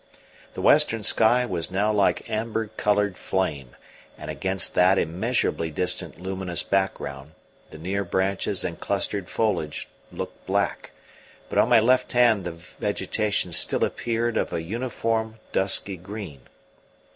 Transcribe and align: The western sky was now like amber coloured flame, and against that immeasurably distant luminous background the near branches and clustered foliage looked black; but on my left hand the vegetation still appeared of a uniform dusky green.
The 0.55 0.63
western 0.63 1.03
sky 1.03 1.45
was 1.45 1.69
now 1.69 1.93
like 1.93 2.27
amber 2.27 2.71
coloured 2.75 3.19
flame, 3.19 3.75
and 4.17 4.31
against 4.31 4.73
that 4.73 4.97
immeasurably 4.97 5.69
distant 5.69 6.19
luminous 6.19 6.63
background 6.63 7.33
the 7.69 7.77
near 7.77 8.03
branches 8.03 8.65
and 8.65 8.79
clustered 8.79 9.29
foliage 9.29 9.87
looked 10.11 10.47
black; 10.47 10.89
but 11.49 11.59
on 11.59 11.69
my 11.69 11.79
left 11.79 12.13
hand 12.13 12.45
the 12.45 12.53
vegetation 12.53 13.51
still 13.51 13.85
appeared 13.85 14.37
of 14.37 14.51
a 14.51 14.63
uniform 14.63 15.37
dusky 15.51 15.97
green. 15.97 16.41